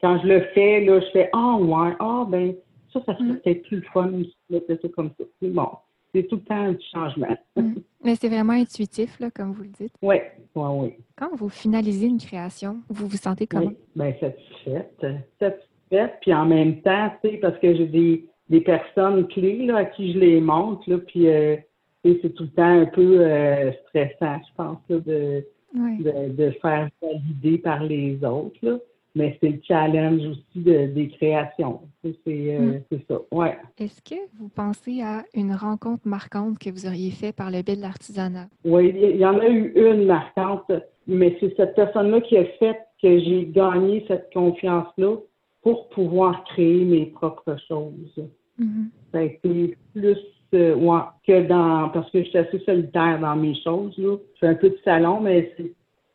quand 0.00 0.18
je 0.22 0.26
le 0.26 0.40
fais, 0.54 0.84
là, 0.84 1.00
je 1.00 1.10
fais 1.12 1.28
Ah 1.32 1.56
ouais, 1.56 1.92
ah 1.98 2.24
ben, 2.28 2.54
ça, 2.92 3.00
ça 3.04 3.14
serait 3.14 3.24
mm. 3.24 3.40
peut-être 3.40 3.62
plus 3.62 3.76
le 3.76 3.86
fun, 3.92 4.12
peut-être 4.48 4.88
comme 4.88 5.10
ça. 5.18 5.24
C'est 5.40 5.50
bon. 5.50 5.68
C'est 6.12 6.26
tout 6.26 6.36
le 6.36 6.42
temps 6.42 6.56
un 6.56 6.76
changement. 6.92 7.36
Mm. 7.56 7.74
Mais 8.02 8.14
c'est 8.16 8.28
vraiment 8.28 8.54
intuitif, 8.54 9.20
là, 9.20 9.30
comme 9.30 9.52
vous 9.52 9.64
le 9.64 9.68
dites. 9.68 9.92
Oui, 10.02 10.16
oui, 10.54 10.68
oui. 10.72 10.94
Quand 11.16 11.34
vous 11.36 11.48
finalisez 11.48 12.06
une 12.06 12.18
création, 12.18 12.78
vous 12.88 13.06
vous 13.06 13.16
sentez 13.16 13.46
comment? 13.46 13.66
Oui, 13.66 13.76
bien, 13.94 14.14
satisfaite. 14.18 15.06
Satisfaite, 15.38 16.14
puis 16.22 16.32
en 16.32 16.46
même 16.46 16.80
temps, 16.80 17.10
tu 17.22 17.30
sais, 17.30 17.36
parce 17.36 17.58
que 17.58 17.74
j'ai 17.76 17.86
des, 17.86 18.24
des 18.48 18.60
personnes 18.60 19.28
clés 19.28 19.66
là, 19.66 19.78
à 19.78 19.84
qui 19.84 20.14
je 20.14 20.18
les 20.18 20.40
montre, 20.40 20.88
là, 20.88 20.98
puis 20.98 21.28
euh, 21.28 21.56
c'est 22.04 22.34
tout 22.34 22.44
le 22.44 22.50
temps 22.50 22.80
un 22.80 22.86
peu 22.86 23.20
euh, 23.20 23.72
stressant, 23.88 24.40
je 24.48 24.54
pense, 24.56 24.78
de, 24.88 25.44
de, 25.74 26.50
faire 26.62 26.88
valider 27.02 27.58
par 27.58 27.82
les 27.82 28.18
autres. 28.24 28.82
Mais 29.16 29.36
c'est 29.40 29.48
le 29.48 29.60
challenge 29.66 30.20
aussi 30.24 30.60
des 30.60 31.12
créations. 31.16 31.80
C'est 32.02 32.16
euh, 32.28 32.78
mm. 32.90 32.98
ça. 33.08 33.18
Ouais. 33.32 33.58
Est-ce 33.76 34.00
que 34.02 34.14
vous 34.38 34.48
pensez 34.48 35.02
à 35.02 35.24
une 35.34 35.52
rencontre 35.52 36.06
marquante 36.06 36.60
que 36.60 36.70
vous 36.70 36.86
auriez 36.86 37.10
faite 37.10 37.34
par 37.34 37.50
le 37.50 37.62
biais 37.62 37.74
de 37.74 37.82
l'artisanat? 37.82 38.46
Oui, 38.64 38.94
il 38.96 39.16
y 39.16 39.26
en 39.26 39.38
a 39.40 39.48
eu 39.48 39.72
une 39.74 40.06
marquante, 40.06 40.70
mais 41.08 41.36
c'est 41.40 41.54
cette 41.56 41.74
personne-là 41.74 42.20
qui 42.20 42.36
a 42.36 42.44
fait 42.60 42.78
que 43.02 43.18
j'ai 43.18 43.46
gagné 43.46 44.04
cette 44.06 44.32
confiance-là 44.32 45.16
pour 45.62 45.88
pouvoir 45.88 46.44
créer 46.44 46.84
mes 46.84 47.06
propres 47.06 47.56
choses. 47.66 48.28
Mm-hmm. 48.60 48.84
Ça 49.12 49.18
a 49.18 49.22
été 49.22 49.76
plus 49.92 50.18
ouais, 50.56 51.00
que 51.26 51.46
dans 51.46 51.88
parce 51.90 52.10
que 52.10 52.22
je 52.22 52.28
suis 52.28 52.38
assez 52.38 52.58
solitaire 52.60 53.18
dans 53.20 53.36
mes 53.36 53.54
choses. 53.62 53.96
Là. 53.98 54.16
Je 54.34 54.38
fais 54.40 54.46
un 54.48 54.54
peu 54.54 54.70
de 54.70 54.78
salon, 54.84 55.20
mais 55.20 55.54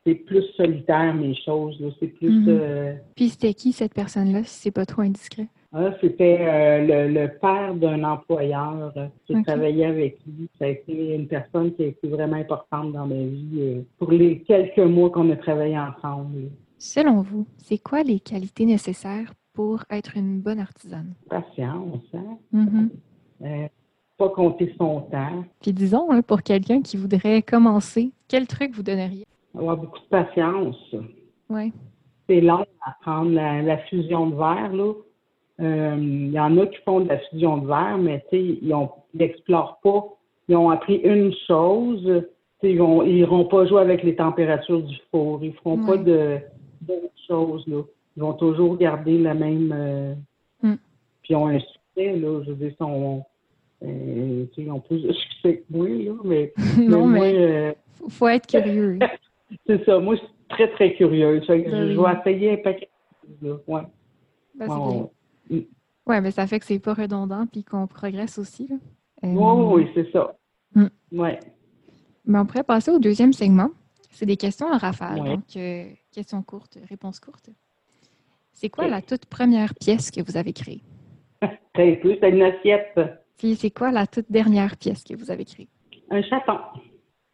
c'est 0.05 0.15
plus 0.15 0.43
solitaire 0.55 1.13
mes 1.13 1.35
choses. 1.35 1.81
C'est 1.99 2.07
plus. 2.07 2.29
Mhm. 2.29 2.45
Euh, 2.47 2.93
Puis 3.15 3.29
c'était 3.29 3.53
qui 3.53 3.71
cette 3.71 3.93
personne-là, 3.93 4.43
si 4.43 4.61
c'est 4.61 4.71
pas 4.71 4.85
trop 4.85 5.01
indiscret? 5.01 5.47
Ah, 5.73 5.91
c'était 5.99 6.37
euh, 6.39 7.07
le, 7.07 7.27
père 7.39 7.75
d'un 7.75 8.03
employeur. 8.03 8.93
J'ai 9.29 9.43
travaillé 9.43 9.85
avec 9.85 10.19
lui. 10.25 10.47
Ça 10.57 10.65
a 10.65 10.67
été 10.69 11.15
une 11.15 11.27
personne 11.27 11.73
qui 11.73 11.83
a 11.83 11.87
été 11.87 12.07
vraiment 12.07 12.37
importante 12.37 12.93
dans 12.93 13.05
ma 13.05 13.15
vie 13.15 13.57
euh, 13.57 13.81
pour 13.97 14.11
les 14.11 14.39
quelques 14.39 14.77
mois 14.77 15.09
qu'on 15.09 15.29
a 15.31 15.35
travaillé 15.35 15.77
ensemble. 15.77 16.49
Selon 16.77 17.21
vous, 17.21 17.45
c'est 17.57 17.77
quoi 17.77 18.03
les 18.03 18.21
qualités 18.21 18.65
nécessaires 18.65 19.33
pour 19.53 19.83
être 19.89 20.15
une 20.15 20.39
bonne 20.39 20.59
artisane? 20.59 21.13
Patience, 21.29 22.03
hein? 22.13 22.37
Mm-hmm 22.53 23.69
pas 24.17 24.29
compter 24.29 24.73
son 24.77 25.01
temps. 25.01 25.43
Puis 25.61 25.73
disons, 25.73 26.11
hein, 26.11 26.21
pour 26.21 26.41
quelqu'un 26.41 26.81
qui 26.81 26.97
voudrait 26.97 27.41
commencer, 27.41 28.11
quel 28.27 28.47
truc 28.47 28.71
vous 28.73 28.83
donneriez? 28.83 29.25
Avoir 29.57 29.77
beaucoup 29.77 29.99
de 29.99 30.05
patience. 30.05 30.95
Oui. 31.49 31.71
C'est 32.27 32.41
long 32.41 32.65
à 32.85 32.95
prendre 33.01 33.31
la, 33.31 33.77
fusion 33.89 34.27
de 34.27 34.35
verre, 34.35 34.73
là. 34.73 34.93
Euh, 35.61 35.95
il 35.97 36.31
y 36.31 36.39
en 36.39 36.57
a 36.57 36.65
qui 36.65 36.77
font 36.83 36.99
de 36.99 37.07
la 37.07 37.19
fusion 37.29 37.57
de 37.57 37.67
verre, 37.67 37.97
mais 37.97 38.21
ils 38.33 38.75
n'explorent 39.13 39.79
pas. 39.81 40.05
Ils 40.49 40.55
ont 40.55 40.69
appris 40.69 40.95
une 40.95 41.33
chose. 41.47 42.23
Ils 42.61 42.81
n'iront 42.81 43.45
pas 43.45 43.65
jouer 43.65 43.81
avec 43.81 44.03
les 44.03 44.15
températures 44.15 44.81
du 44.81 44.97
four. 45.11 45.39
Ils 45.43 45.51
ne 45.51 45.55
feront 45.55 45.85
pas 45.85 45.97
de 45.97 46.39
d'autres 46.81 47.13
choses. 47.27 47.65
Là. 47.67 47.81
Ils 48.17 48.21
vont 48.21 48.33
toujours 48.33 48.77
garder 48.77 49.17
la 49.17 49.33
même. 49.33 49.73
Euh, 49.73 50.13
mm. 50.63 50.75
Puis 51.21 51.33
ils 51.33 51.35
ont 51.35 51.47
un 51.47 51.59
succès, 51.59 52.15
là. 52.15 52.41
Je 52.43 52.51
veux 52.51 52.55
dire, 52.55 52.73
sont, 52.77 53.23
euh, 53.85 54.45
de 54.89 55.13
succès 55.13 55.57
que 55.57 55.63
moi, 55.69 55.87
là, 55.87 56.13
mais, 56.23 56.53
non, 56.77 57.07
mais, 57.07 57.31
il 57.31 57.41
euh, 57.41 57.73
faut 58.09 58.27
être 58.27 58.47
curieux. 58.47 58.99
c'est 59.67 59.83
ça. 59.85 59.99
Moi, 59.99 60.15
je 60.15 60.19
suis 60.19 60.29
très, 60.49 60.69
très 60.71 60.93
curieuse. 60.95 61.43
Je, 61.47 61.53
vais 61.53 62.19
essayer 62.19 62.53
un 62.53 62.57
paquet 62.57 62.89
de 63.27 63.47
choses. 63.47 63.61
Ouais. 63.67 63.81
Ben, 64.55 64.67
mm. 64.67 65.59
ouais. 66.07 66.21
mais 66.21 66.31
ça 66.31 66.47
fait 66.47 66.59
que 66.59 66.65
c'est 66.65 66.79
pas 66.79 66.93
redondant 66.93 67.45
puis 67.45 67.63
qu'on 67.63 67.87
progresse 67.87 68.37
aussi. 68.37 68.67
Là. 68.67 68.75
Euh, 69.23 69.65
oui, 69.73 69.87
c'est 69.93 70.11
ça. 70.11 70.35
Mm. 70.73 70.87
Ouais. 71.11 71.39
Mais 72.25 72.39
on 72.39 72.45
pourrait 72.45 72.63
passer 72.63 72.91
au 72.91 72.99
deuxième 72.99 73.33
segment. 73.33 73.69
C'est 74.11 74.25
des 74.25 74.37
questions 74.37 74.67
en 74.67 74.77
rafale. 74.77 75.23
Donc, 75.23 75.57
questions 76.11 76.41
courtes, 76.41 76.77
réponses 76.89 77.19
courtes. 77.19 77.49
C'est 78.53 78.69
quoi 78.69 78.87
la 78.87 79.01
toute 79.01 79.25
première 79.25 79.75
pièce 79.75 80.09
que 80.09 80.21
vous 80.21 80.37
avez 80.37 80.53
créée? 80.53 80.81
Très 81.73 81.97
peu, 81.97 82.15
c'est 82.21 82.29
une 82.29 82.41
assiette. 82.41 82.97
Puis 83.37 83.55
c'est 83.55 83.71
quoi 83.71 83.91
la 83.91 84.07
toute 84.07 84.31
dernière 84.31 84.77
pièce 84.77 85.03
que 85.03 85.15
vous 85.15 85.31
avez 85.31 85.45
créée? 85.45 85.67
Un 86.09 86.21
chaton. 86.21 86.57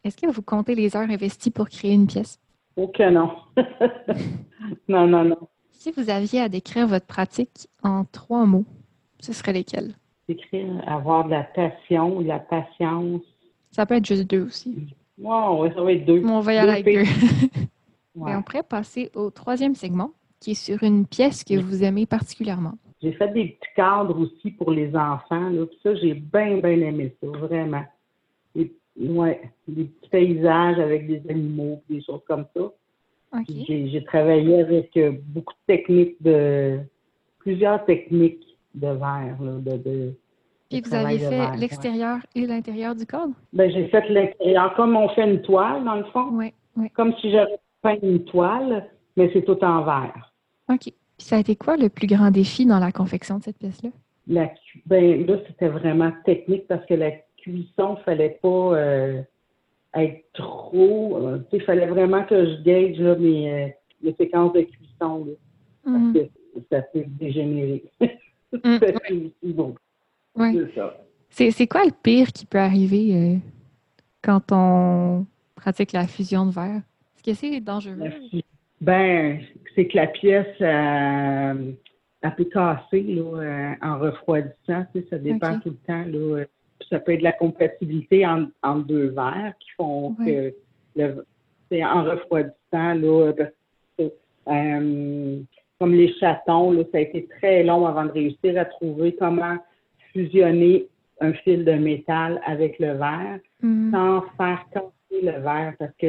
Est-ce 0.04 0.18
que 0.18 0.32
vous 0.32 0.42
comptez 0.42 0.76
les 0.76 0.96
heures 0.96 1.10
investies 1.10 1.52
pour 1.52 1.70
créer 1.70 1.94
une 1.94 2.08
pièce? 2.08 2.40
Oh 2.76 2.88
que 2.88 3.10
non. 3.10 3.32
non, 4.88 5.08
non, 5.08 5.24
non. 5.26 5.38
Si 5.72 5.92
vous 5.92 6.10
aviez 6.10 6.42
à 6.42 6.50
décrire 6.50 6.88
votre 6.88 7.06
pratique 7.06 7.68
en 7.84 8.06
trois 8.06 8.46
mots, 8.46 8.66
ce 9.20 9.34
serait 9.34 9.54
lesquels? 9.54 9.96
Décrire 10.28 10.82
avoir 10.88 11.26
de 11.26 11.32
la 11.32 11.44
passion, 11.44 12.22
de 12.22 12.28
la 12.28 12.40
patience. 12.40 13.22
Ça 13.72 13.86
peut 13.86 13.96
être 13.96 14.06
juste 14.06 14.30
deux 14.30 14.44
aussi. 14.44 14.96
Wow, 15.20 15.72
ça 15.74 15.82
va 15.82 15.94
être 15.94 16.06
deux. 16.06 16.24
on 16.26 16.40
va 16.40 16.54
y 16.54 16.58
aller 16.58 16.72
avec 16.72 16.86
deux. 16.86 17.04
on 18.16 18.42
pourrait 18.42 18.64
passer 18.64 19.12
au 19.16 19.30
troisième 19.30 19.76
segment, 19.76 20.12
qui 20.40 20.52
est 20.52 20.56
sur 20.56 20.82
une 20.84 21.06
pièce 21.06 21.44
que 21.44 21.60
vous 21.60 21.84
aimez 21.84 22.06
particulièrement. 22.06 22.74
J'ai 23.02 23.14
fait 23.14 23.30
des 23.30 23.46
petits 23.46 23.74
cadres 23.76 24.20
aussi 24.20 24.52
pour 24.52 24.72
les 24.72 24.96
enfants. 24.96 25.50
Là. 25.50 25.66
ça, 25.82 25.96
j'ai 25.96 26.14
bien, 26.14 26.58
bien 26.58 26.80
aimé 26.82 27.16
ça, 27.22 27.28
vraiment. 27.28 27.84
Et, 28.56 28.72
ouais, 29.00 29.42
des 29.68 29.86
petits 29.86 30.10
paysages 30.10 30.80
avec 30.80 31.08
des 31.08 31.22
animaux, 31.30 31.82
des 31.90 32.02
choses 32.04 32.22
comme 32.28 32.46
ça. 32.56 32.72
J'ai 33.48 34.04
travaillé 34.06 34.62
avec 34.62 34.96
euh, 34.98 35.14
beaucoup 35.28 35.54
de 35.54 35.74
techniques 35.74 36.22
de 36.22 36.80
plusieurs 37.40 37.84
techniques 37.86 38.46
de 38.76 38.88
verre, 38.88 39.38
là, 39.42 39.52
de, 39.54 39.78
de 39.78 40.14
Puis 40.70 40.82
vous 40.82 40.94
avez 40.94 41.18
fait 41.18 41.58
l'extérieur 41.58 42.20
et 42.36 42.46
l'intérieur 42.46 42.94
du 42.94 43.06
cadre? 43.06 43.34
Ben, 43.54 43.72
j'ai 43.72 43.88
fait 43.88 44.08
l'extérieur 44.10 44.74
comme 44.76 44.96
on 44.96 45.10
fait 45.10 45.30
une 45.30 45.42
toile, 45.42 45.84
dans 45.84 45.96
le 45.96 46.04
fond. 46.06 46.30
Oui. 46.34 46.54
Comme 46.94 47.14
si 47.16 47.32
j'avais 47.32 47.58
peint 47.82 47.98
une 48.04 48.24
toile, 48.26 48.90
mais 49.16 49.30
c'est 49.34 49.44
tout 49.44 49.62
en 49.64 49.84
verre. 49.84 50.34
OK. 50.70 50.94
Puis 51.22 51.28
ça 51.28 51.36
a 51.36 51.40
été 51.40 51.56
quoi 51.56 51.78
le 51.78 51.88
plus 51.90 52.08
grand 52.08 52.32
défi 52.32 52.66
dans 52.66 52.80
la 52.80 52.92
confection 52.92 53.38
de 53.38 53.44
cette 53.44 53.60
pièce-là? 53.60 53.92
La, 54.26 54.52
ben, 54.88 55.24
là, 55.28 55.38
c'était 55.46 55.68
vraiment 55.68 56.12
technique 56.26 56.68
parce 56.68 56.84
que 56.88 56.96
la 56.96 57.12
cuisson, 57.38 57.94
il 57.96 58.00
ne 58.00 58.04
fallait 58.04 58.40
pas 58.42 58.48
euh, 58.48 59.22
être 59.94 60.26
trop. 60.34 61.18
Euh, 61.18 61.38
il 61.54 61.62
fallait 61.62 61.86
vraiment 61.86 62.24
que 62.24 62.44
je 62.44 62.64
gage 62.64 62.98
là, 62.98 63.16
mes, 63.18 63.54
euh, 63.54 63.68
mes 64.02 64.16
séquences 64.16 64.52
de 64.54 64.62
cuisson. 64.62 65.26
Là, 65.26 65.34
Parce 65.84 65.96
mhm. 65.96 66.14
que 66.14 66.20
ça 66.72 66.82
peut 66.82 67.04
dégénérer. 67.06 67.84
Mm, 68.52 68.78
c'est 69.44 69.54
bon. 69.54 69.76
C'est 71.30 71.68
quoi 71.68 71.86
le 71.86 71.92
pire 72.02 72.32
qui 72.32 72.48
peut 72.48 72.58
arriver 72.58 73.38
quand 74.24 74.52
on 74.52 75.28
pratique 75.54 75.92
la 75.92 76.08
fusion 76.08 76.48
de 76.48 76.52
verre? 76.52 76.82
Est-ce 77.16 77.24
que 77.24 77.34
c'est 77.36 77.60
dangereux? 77.60 78.10
Ben, 78.82 79.40
c'est 79.76 79.88
que 79.88 79.96
la 79.96 80.08
pièce 80.08 80.48
euh, 80.60 81.72
a 82.24 82.32
peut 82.32 82.46
casser 82.46 83.04
là, 83.04 83.22
euh, 83.22 83.74
en 83.82 84.00
refroidissant. 84.00 84.86
Tu 84.94 85.02
sais, 85.02 85.08
ça 85.10 85.18
dépend 85.20 85.60
tout 85.60 85.70
le 85.70 85.88
temps. 85.88 86.04
Là, 86.06 86.38
euh, 86.40 86.46
ça 86.90 87.00
peut 87.00 87.14
être 87.14 87.20
de 87.20 87.24
la 87.24 87.32
compatibilité 87.32 88.26
entre, 88.26 88.86
deux 88.86 89.10
verres 89.10 89.54
qui 89.60 89.70
font 89.78 90.16
que 90.16 90.54
le, 90.96 91.26
en 91.84 92.04
refroidissant, 92.04 92.96
là, 92.96 93.34
comme 95.80 95.94
les 95.94 96.14
chatons, 96.20 96.72
là, 96.72 96.84
ça 96.92 96.98
a 96.98 97.02
été 97.02 97.28
très 97.40 97.64
long 97.64 97.86
avant 97.86 98.06
de 98.06 98.12
réussir 98.12 98.60
à 98.60 98.66
trouver 98.66 99.16
comment 99.16 99.58
fusionner 100.12 100.88
un 101.22 101.34
fil 101.34 101.64
de 101.64 101.74
métal 101.74 102.42
avec 102.46 102.80
le 102.80 102.94
verre 102.94 103.40
mm. 103.62 103.92
sans 103.92 104.22
faire 104.38 104.66
casser 104.74 105.22
le 105.24 105.40
verre 105.40 105.76
parce 105.80 105.94
que 106.00 106.08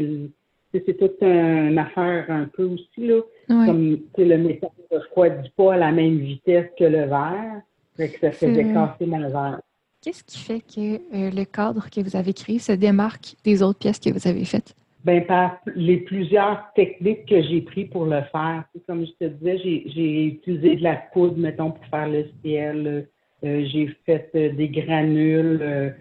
c'est 0.73 0.99
toute 0.99 1.21
une 1.21 1.79
affaire 1.79 2.27
un 2.31 2.45
peu 2.45 2.65
aussi, 2.65 3.07
là. 3.07 3.21
Comme 3.49 3.99
le 4.17 4.37
métal 4.37 4.71
ne 4.91 4.99
refroidit 4.99 5.51
pas 5.57 5.75
à 5.75 5.77
la 5.77 5.93
même 5.93 6.19
vitesse 6.19 6.71
que 6.79 6.85
le 6.85 7.05
verre. 7.05 7.61
Fait 7.97 8.09
que 8.09 8.21
ça 8.21 8.33
faisait 8.33 8.73
casser 8.73 9.07
mon 9.07 9.29
verre. 9.29 9.61
Qu'est-ce 10.03 10.25
qui 10.25 10.39
fait 10.39 10.61
que 10.61 10.95
euh, 11.15 11.31
le 11.31 11.45
cadre 11.45 11.89
que 11.91 12.01
vous 12.01 12.17
avez 12.17 12.33
créé 12.33 12.59
se 12.59 12.73
démarque 12.73 13.35
des 13.45 13.63
autres 13.63 13.79
pièces 13.79 14.01
que 14.01 14.11
vous 14.11 14.27
avez 14.27 14.45
faites? 14.45 14.75
Ben 15.05 15.25
par 15.27 15.59
les 15.77 15.99
plusieurs 15.99 16.65
techniques 16.75 17.27
que 17.27 17.43
j'ai 17.43 17.61
prises 17.61 17.89
pour 17.91 18.07
le 18.07 18.23
faire. 18.33 18.65
Comme 18.87 19.05
je 19.05 19.13
te 19.13 19.25
disais, 19.31 19.59
j'ai 19.87 20.25
utilisé 20.25 20.77
de 20.77 20.83
la 20.83 20.97
poudre, 21.13 21.37
mettons, 21.37 21.73
pour 21.73 21.85
faire 21.87 22.09
le 22.09 22.25
ciel. 22.43 23.07
Euh, 23.45 23.65
j'ai 23.67 23.95
fait 24.07 24.31
euh, 24.35 24.53
des 24.53 24.69
granules, 24.69 25.95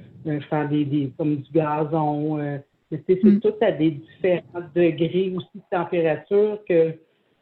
faire 0.50 0.70
des, 0.70 0.86
des, 0.86 1.12
comme 1.18 1.38
du 1.38 1.51
gazon 1.51 2.40
c'est 3.07 3.24
mm. 3.24 3.39
tout 3.39 3.53
à 3.62 3.71
des 3.71 3.91
différents 3.91 4.67
degrés 4.75 5.33
aussi 5.36 5.48
de 5.55 5.62
température 5.71 6.60
que 6.67 6.93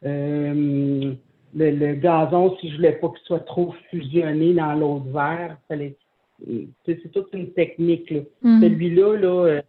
euh, 0.04 1.14
le, 1.54 1.94
gazon, 1.94 2.56
si 2.60 2.70
je 2.70 2.76
voulais 2.76 2.92
pas 2.92 3.08
qu'il 3.08 3.24
soit 3.24 3.40
trop 3.40 3.74
fusionné 3.90 4.54
dans 4.54 4.74
l'autre 4.74 5.06
verre, 5.12 5.56
c'est 5.68 7.12
toute 7.12 7.28
une 7.32 7.52
technique. 7.52 8.12
Mm. 8.42 8.60
Celui-là, 8.60 9.16
là, 9.16 9.44
euh, 9.46 9.62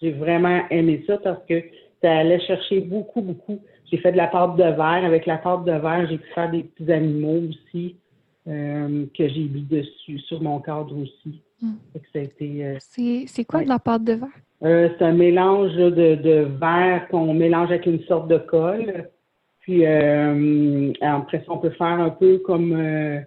j'ai 0.00 0.12
vraiment 0.12 0.62
aimé 0.70 1.04
ça 1.06 1.18
parce 1.18 1.44
que 1.46 1.62
ça 2.02 2.18
allait 2.18 2.40
chercher 2.40 2.80
beaucoup, 2.80 3.20
beaucoup. 3.20 3.60
J'ai 3.90 3.98
fait 3.98 4.12
de 4.12 4.16
la 4.16 4.26
pâte 4.26 4.56
de 4.56 4.62
verre. 4.62 5.04
Avec 5.04 5.26
la 5.26 5.38
pâte 5.38 5.64
de 5.64 5.72
verre, 5.72 6.06
j'ai 6.08 6.18
pu 6.18 6.28
faire 6.34 6.50
des 6.50 6.64
petits 6.64 6.90
animaux 6.90 7.48
aussi 7.48 7.96
euh, 8.48 9.06
que 9.16 9.28
j'ai 9.28 9.44
mis 9.44 9.62
dessus, 9.62 10.18
sur 10.20 10.42
mon 10.42 10.60
cadre 10.60 10.96
aussi. 10.96 11.40
Mm. 11.60 11.74
C'est 13.26 13.44
quoi 13.44 13.62
de 13.62 13.68
la 13.68 13.78
pâte 13.78 14.04
de 14.04 14.12
verre? 14.14 14.28
Euh, 14.62 14.88
c'est 14.96 15.04
un 15.04 15.12
mélange 15.12 15.74
de, 15.74 16.14
de 16.14 16.48
verre 16.58 17.08
qu'on 17.08 17.34
mélange 17.34 17.70
avec 17.70 17.86
une 17.86 18.02
sorte 18.04 18.28
de 18.28 18.38
colle. 18.38 19.10
Puis 19.60 19.84
euh, 19.84 20.92
après 21.00 21.38
ça, 21.38 21.52
on 21.52 21.58
peut 21.58 21.70
faire 21.70 21.86
un 21.86 22.10
peu 22.10 22.38
comme 22.38 22.72
euh, 22.72 23.20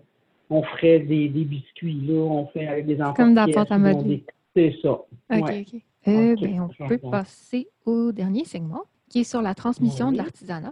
on 0.49 0.63
ferait 0.63 0.99
des, 0.99 1.27
des, 1.27 1.43
biscuits. 1.43 2.01
Là. 2.07 2.15
On 2.15 2.47
fait 2.47 2.67
avec 2.67 2.85
des 2.87 3.01
enfants. 3.01 3.13
Comme 3.13 3.35
dans 3.35 3.45
la 3.45 3.53
pâte 3.53 3.71
à 3.71 3.77
modeler. 3.77 4.23
C'est 4.55 4.75
ça. 4.81 4.91
OK, 4.91 5.07
OK. 5.31 5.81
Ben, 6.05 6.67
on 6.79 6.87
peut 6.87 6.97
passer 6.97 7.67
au 7.85 8.11
dernier 8.11 8.45
segment, 8.45 8.83
qui 9.09 9.19
est 9.19 9.23
sur 9.23 9.41
la 9.41 9.53
transmission 9.53 10.11
de 10.11 10.17
l'artisanat. 10.17 10.71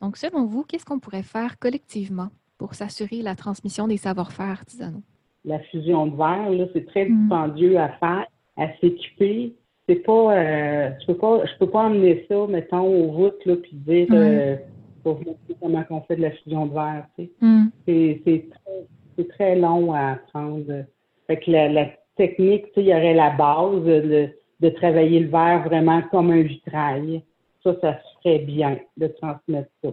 Donc, 0.00 0.16
selon 0.16 0.44
vous, 0.44 0.62
qu'est-ce 0.62 0.84
qu'on 0.84 1.00
pourrait 1.00 1.22
faire 1.22 1.58
collectivement 1.58 2.28
pour 2.58 2.74
s'assurer 2.74 3.22
la 3.22 3.34
transmission 3.34 3.88
des 3.88 3.96
savoir-faire 3.96 4.50
artisanaux? 4.50 5.02
La 5.44 5.58
fusion 5.58 6.06
de 6.06 6.16
verre, 6.16 6.68
c'est 6.72 6.86
très 6.86 7.06
mm. 7.06 7.20
dispendieux 7.20 7.78
à 7.78 7.88
faire, 7.88 8.26
à 8.56 8.68
s'équiper 8.80 9.54
c'est 9.88 9.96
pas, 9.96 10.36
euh, 10.36 10.90
je 11.00 11.06
peux 11.06 11.16
pas, 11.16 11.44
je 11.44 11.58
peux 11.58 11.68
pas 11.68 11.84
emmener 11.84 12.24
ça, 12.28 12.46
mettons, 12.46 12.86
aux 12.86 13.10
routes, 13.10 13.44
là, 13.44 13.56
puis 13.56 13.72
dire, 13.74 14.06
euh, 14.12 14.56
pour 15.02 15.14
vous 15.14 15.24
montrer 15.24 15.56
comment 15.60 15.84
on 15.90 16.00
fait 16.02 16.16
de 16.16 16.22
la 16.22 16.30
fusion 16.30 16.66
de 16.66 16.74
verre, 16.74 17.06
tu 17.18 17.24
sais. 17.24 17.30
Mm. 17.40 17.70
C'est, 17.86 18.44
très, 18.50 19.24
très 19.24 19.56
long 19.56 19.92
à 19.92 20.12
apprendre. 20.12 20.84
Fait 21.26 21.38
que 21.38 21.50
la, 21.50 21.68
la 21.68 21.86
technique, 22.16 22.66
tu 22.66 22.74
sais, 22.74 22.80
il 22.82 22.86
y 22.86 22.94
aurait 22.94 23.14
la 23.14 23.30
base 23.30 23.84
de, 23.84 24.28
de 24.60 24.68
travailler 24.70 25.20
le 25.20 25.28
verre 25.28 25.64
vraiment 25.64 26.02
comme 26.10 26.30
un 26.30 26.42
vitrail. 26.42 27.22
Ça, 27.62 27.76
ça 27.80 27.98
se 27.98 28.18
ferait 28.22 28.38
bien 28.40 28.78
de 28.96 29.08
transmettre 29.08 29.70
ça. 29.82 29.90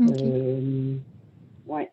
Euh, 0.00 0.94
ouais. 1.66 1.90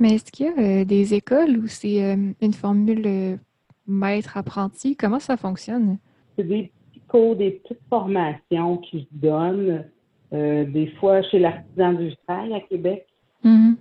Mais 0.00 0.14
est-ce 0.14 0.32
qu'il 0.32 0.46
y 0.46 0.48
a 0.48 0.84
des 0.84 1.14
écoles 1.14 1.58
où 1.58 1.66
c'est 1.66 2.00
une 2.40 2.52
formule 2.54 3.38
maître-apprenti? 3.86 4.96
Comment 4.96 5.20
ça 5.20 5.36
fonctionne? 5.36 5.98
c'est 6.40 6.48
des 6.48 6.72
petits 6.90 7.00
cours, 7.08 7.36
des 7.36 7.50
petites 7.52 7.80
formations 7.88 8.78
qui 8.78 9.00
se 9.00 9.06
donnent, 9.12 9.84
euh, 10.32 10.64
des 10.64 10.86
fois 10.98 11.22
chez 11.22 11.38
l'artisan 11.38 11.92
du 11.92 12.14
travail 12.26 12.54
à 12.54 12.60
Québec. 12.60 13.06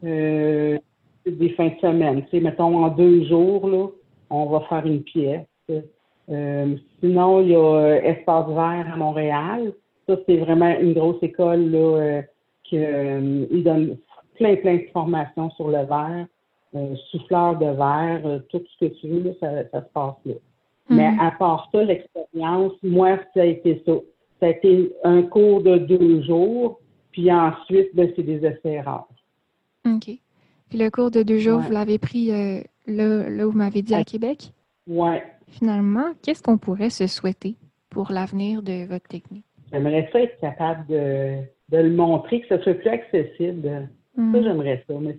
Euh, 0.03 0.77
des 1.25 1.49
fins 1.49 1.67
de 1.67 1.79
semaine. 1.81 2.23
Tu 2.31 2.39
mettons, 2.39 2.83
en 2.83 2.87
deux 2.87 3.25
jours, 3.25 3.67
là, 3.67 3.87
on 4.29 4.45
va 4.45 4.61
faire 4.61 4.85
une 4.85 5.03
pièce. 5.03 5.45
Euh, 6.29 6.75
sinon, 6.99 7.41
il 7.41 7.49
y 7.49 7.55
a 7.55 7.97
Espace 8.03 8.47
Vert 8.47 8.93
à 8.93 8.95
Montréal. 8.95 9.73
Ça, 10.07 10.15
c'est 10.25 10.37
vraiment 10.37 10.73
une 10.79 10.93
grosse 10.93 11.21
école 11.21 11.69
là, 11.69 12.21
qui 12.63 12.77
donne 12.77 13.97
plein, 14.39 14.55
plein 14.55 14.77
de 14.77 14.87
formations 14.91 15.51
sur 15.51 15.67
le 15.67 15.85
verre, 15.85 16.25
souffleur 17.11 17.57
de 17.57 17.65
verre, 17.65 18.41
tout 18.49 18.61
ce 18.79 18.85
que 18.85 18.93
tu 18.99 19.07
veux, 19.07 19.35
ça, 19.39 19.63
ça 19.71 19.81
se 19.81 19.89
passe 19.93 20.15
là. 20.25 20.33
Mais 20.89 21.11
mhm. 21.11 21.19
à 21.19 21.31
part 21.31 21.69
ça, 21.71 21.83
l'expérience, 21.83 22.73
moi, 22.81 23.19
ça 23.33 23.41
a 23.41 23.45
été 23.45 23.81
ça. 23.85 23.93
Ça 24.39 24.47
a 24.47 24.49
été 24.49 24.91
un 25.03 25.21
cours 25.21 25.61
de 25.61 25.77
deux 25.77 26.23
jours, 26.23 26.79
puis 27.11 27.31
ensuite, 27.31 27.89
ben, 27.93 28.11
c'est 28.15 28.23
des 28.23 28.43
essais 28.45 28.81
rares. 28.81 29.07
OK. 29.85 30.05
Puis 30.69 30.77
le 30.77 30.89
cours 30.89 31.11
de 31.11 31.23
deux 31.23 31.39
jours, 31.39 31.59
vous 31.59 31.71
l'avez 31.71 31.99
pris 31.99 32.31
euh, 32.31 32.61
là, 32.87 33.29
là, 33.29 33.47
où 33.47 33.51
vous 33.51 33.57
m'avez 33.57 33.81
dit 33.81 33.93
à 33.93 34.03
Québec? 34.03 34.51
Oui. 34.87 35.17
Finalement, 35.47 36.13
qu'est-ce 36.23 36.41
qu'on 36.41 36.57
pourrait 36.57 36.89
se 36.89 37.07
souhaiter 37.07 37.55
pour 37.89 38.11
l'avenir 38.11 38.61
de 38.61 38.85
votre 38.85 39.07
technique? 39.07 39.45
J'aimerais 39.71 40.09
ça 40.11 40.21
être 40.21 40.39
capable 40.39 40.87
de, 40.87 41.37
de, 41.69 41.77
le 41.77 41.91
montrer, 41.91 42.41
que 42.41 42.55
ce 42.55 42.63
soit 42.63 42.73
plus 42.75 42.89
accessible. 42.89 43.89
Ça, 44.15 44.21
mhm. 44.21 44.43
j'aimerais 44.43 44.83
ça, 44.87 44.93
mais 44.99 45.17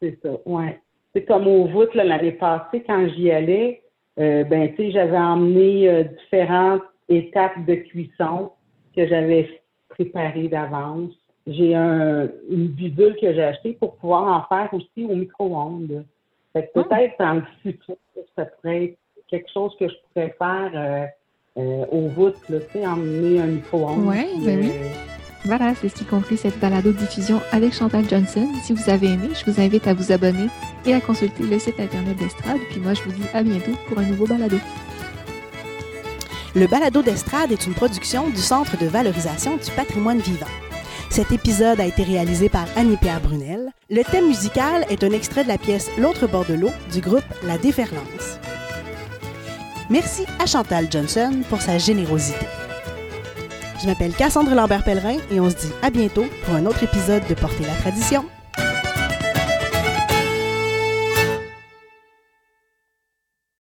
c'est 0.00 0.18
ça, 0.22 0.30
ouais. 0.46 0.80
C'est 1.14 1.24
comme 1.24 1.46
au 1.46 1.66
voûte 1.66 1.94
l'année 1.94 2.32
passée, 2.32 2.82
quand 2.86 3.06
j'y 3.08 3.30
allais, 3.30 3.82
euh, 4.18 4.44
ben, 4.44 4.70
tu 4.70 4.76
sais, 4.76 4.90
j'avais 4.92 5.18
emmené 5.18 5.88
euh, 5.88 6.04
différentes 6.04 6.82
étapes 7.08 7.64
de 7.66 7.74
cuisson 7.74 8.50
que 8.94 9.06
j'avais 9.06 9.48
préparées 9.88 10.48
d'avance. 10.48 11.12
J'ai 11.46 11.74
un, 11.74 12.28
une 12.50 12.68
bidule 12.68 13.16
que 13.20 13.32
j'ai 13.32 13.42
achetée 13.42 13.72
pour 13.74 13.96
pouvoir 13.96 14.24
en 14.24 14.54
faire 14.54 14.72
aussi 14.72 15.04
au 15.04 15.14
micro-ondes. 15.14 16.04
Fait 16.52 16.62
que 16.62 16.68
ah. 16.76 16.84
peut-être 16.84 17.14
dans 17.18 17.34
le 17.34 17.42
futur, 17.62 17.96
ça 18.36 18.46
pourrait 18.46 18.84
être 18.84 18.98
quelque 19.28 19.50
chose 19.52 19.74
que 19.78 19.88
je 19.88 19.94
pourrais 20.12 20.34
faire 20.38 21.10
euh, 21.56 21.86
au 21.90 22.08
voûte, 22.08 22.36
tu 22.46 22.54
sais, 22.72 22.86
emmener 22.86 23.40
un 23.40 23.46
micro-ondes. 23.46 24.06
Oui, 24.06 24.24
ben 24.44 24.60
oui. 24.60 24.70
Voilà, 25.44 25.74
c'est 25.80 25.88
ce 25.88 25.94
qui 25.94 26.04
conclut 26.04 26.36
cette 26.36 26.58
balado-diffusion 26.60 27.40
avec 27.50 27.74
Chantal 27.74 28.08
Johnson. 28.08 28.48
Si 28.62 28.72
vous 28.72 28.88
avez 28.88 29.08
aimé, 29.08 29.30
je 29.34 29.50
vous 29.50 29.60
invite 29.60 29.88
à 29.88 29.94
vous 29.94 30.12
abonner 30.12 30.46
et 30.86 30.94
à 30.94 31.00
consulter 31.00 31.42
le 31.42 31.58
site 31.58 31.80
internet 31.80 32.16
d'Estrade. 32.16 32.60
Puis 32.70 32.80
moi, 32.80 32.94
je 32.94 33.02
vous 33.02 33.12
dis 33.12 33.26
à 33.34 33.42
bientôt 33.42 33.72
pour 33.88 33.98
un 33.98 34.04
nouveau 34.04 34.26
balado. 34.26 34.58
Le 36.54 36.66
balado 36.66 37.02
d'Estrade 37.02 37.50
est 37.50 37.66
une 37.66 37.74
production 37.74 38.28
du 38.28 38.36
Centre 38.36 38.78
de 38.78 38.86
valorisation 38.86 39.56
du 39.56 39.70
patrimoine 39.74 40.20
vivant. 40.20 40.46
Cet 41.10 41.32
épisode 41.32 41.80
a 41.80 41.86
été 41.86 42.04
réalisé 42.04 42.48
par 42.48 42.66
Annie-Pierre 42.76 43.20
Brunel. 43.20 43.70
Le 43.90 44.02
thème 44.04 44.28
musical 44.28 44.86
est 44.90 45.02
un 45.02 45.10
extrait 45.10 45.42
de 45.42 45.48
la 45.48 45.58
pièce 45.58 45.90
L'autre 45.98 46.26
bord 46.28 46.44
de 46.44 46.54
l'eau 46.54 46.70
du 46.92 47.00
groupe 47.00 47.24
La 47.42 47.58
Déferlance. 47.58 48.38
Merci 49.90 50.24
à 50.38 50.46
Chantal 50.46 50.86
Johnson 50.90 51.42
pour 51.50 51.60
sa 51.60 51.78
générosité. 51.78 52.46
Je 53.82 53.88
m'appelle 53.88 54.14
Cassandre 54.14 54.54
Lambert-Pellerin 54.54 55.16
et 55.32 55.40
on 55.40 55.50
se 55.50 55.56
dit 55.56 55.72
à 55.82 55.90
bientôt 55.90 56.24
pour 56.44 56.54
un 56.54 56.66
autre 56.66 56.84
épisode 56.84 57.26
de 57.28 57.34
Porter 57.34 57.64
la 57.64 57.74
tradition. 57.74 58.24